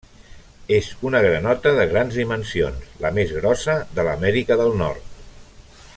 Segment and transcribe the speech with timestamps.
[0.77, 5.09] És una granota de grans dimensions, la més grossa de l'Amèrica del Nord.